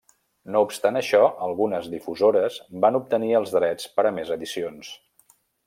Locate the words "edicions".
4.39-4.91